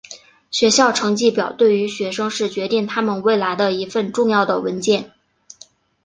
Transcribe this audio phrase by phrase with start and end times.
[0.49, 5.11] 学校成绩表对于学生是决定他们未来的一份重要的文件。